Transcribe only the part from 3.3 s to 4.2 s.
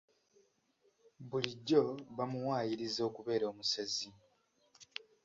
omusezi.